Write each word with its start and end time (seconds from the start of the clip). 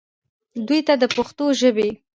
دوي 0.67 0.79
ته 0.87 0.93
د 1.01 1.03
پښتو 1.15 1.45
ژبې 1.59 1.89